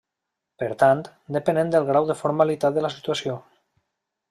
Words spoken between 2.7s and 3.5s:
de la situació.